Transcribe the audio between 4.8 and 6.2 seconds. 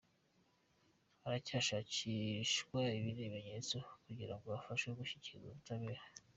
bashyikirizwe ubutabera.